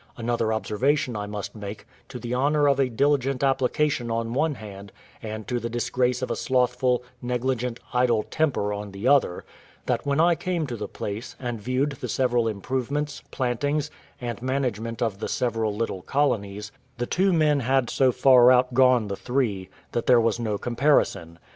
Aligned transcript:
Another 0.17 0.51
observation 0.51 1.15
I 1.15 1.27
must 1.27 1.55
make, 1.55 1.85
to 2.09 2.17
the 2.17 2.33
honour 2.33 2.67
of 2.67 2.79
a 2.79 2.89
diligent 2.89 3.43
application 3.43 4.09
on 4.09 4.33
one 4.33 4.55
hand, 4.55 4.91
and 5.21 5.47
to 5.47 5.59
the 5.59 5.69
disgrace 5.69 6.23
of 6.23 6.31
a 6.31 6.35
slothful, 6.35 7.03
negligent, 7.21 7.79
idle 7.93 8.23
temper 8.23 8.73
on 8.73 8.93
the 8.93 9.07
other, 9.07 9.45
that 9.85 10.03
when 10.03 10.19
I 10.19 10.33
came 10.33 10.65
to 10.65 10.75
the 10.75 10.87
place, 10.87 11.35
and 11.39 11.61
viewed 11.61 11.91
the 11.91 12.09
several 12.09 12.47
improvements, 12.47 13.21
plantings, 13.29 13.91
and 14.19 14.41
management 14.41 15.03
of 15.03 15.19
the 15.19 15.29
several 15.29 15.75
little 15.75 16.01
colonies, 16.01 16.71
the 16.97 17.05
two 17.05 17.31
men 17.31 17.59
had 17.59 17.91
so 17.91 18.11
far 18.11 18.49
out 18.51 18.73
gone 18.73 19.07
the 19.07 19.15
three, 19.15 19.69
that 19.91 20.07
there 20.07 20.19
was 20.19 20.39
no 20.39 20.57
comparison. 20.57 21.37